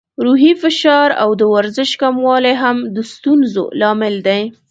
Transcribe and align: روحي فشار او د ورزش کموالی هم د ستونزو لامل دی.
روحي 0.25 0.53
فشار 0.61 1.09
او 1.23 1.29
د 1.39 1.43
ورزش 1.55 1.91
کموالی 2.01 2.55
هم 2.63 2.77
د 2.95 2.97
ستونزو 3.13 3.63
لامل 3.79 4.15
دی. 4.27 4.41